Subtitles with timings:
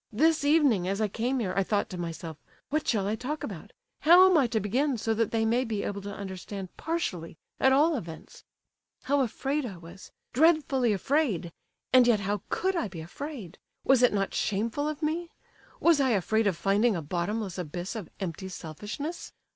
[0.11, 2.39] This evening as I came here, I thought to myself,
[2.71, 3.71] 'What shall I talk about?
[3.99, 7.71] How am I to begin, so that they may be able to understand partially, at
[7.71, 8.43] all events?'
[9.03, 11.51] How afraid I was—dreadfully afraid!
[11.93, 15.29] And yet, how could I be afraid—was it not shameful of me?
[15.79, 19.33] Was I afraid of finding a bottomless abyss of empty selfishness?